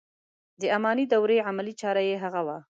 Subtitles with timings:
[0.61, 2.49] د اماني دورې عملي چاره یې هغه و.